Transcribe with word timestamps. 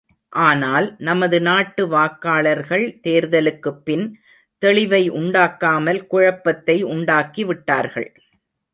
ஆனால், 0.33 0.95
நமது 0.99 1.41
நாட்டு 1.41 1.87
வாக்காளர்கள் 1.87 2.99
தேர்தலுக்குப் 3.03 3.81
பின் 3.83 4.05
தெளிவை 4.61 5.03
உண்டாக்காமல் 5.21 6.07
குழப்பத்தை 6.07 6.83
உண்டாக்கிவிட்டார்கள். 6.85 8.09